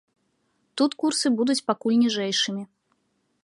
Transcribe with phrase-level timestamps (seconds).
[0.81, 2.63] Тут курсы будуць пакуль ніжэйшымі.